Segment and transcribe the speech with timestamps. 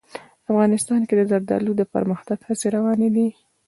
[0.51, 3.27] افغانستان کې د زردالو د پرمختګ هڅې روانې دي.